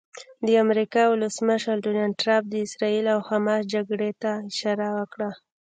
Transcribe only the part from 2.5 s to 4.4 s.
اسراییل او حماس جګړې ته